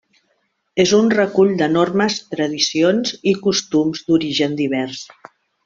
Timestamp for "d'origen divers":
4.09-5.07